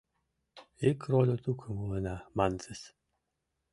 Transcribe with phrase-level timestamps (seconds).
[0.89, 2.81] Ик родо-тукым улына, манытыс.